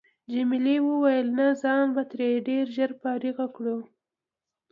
[0.31, 3.77] جميلې وويل: نه ځان به ترې ډېر ژر فارغ کړو.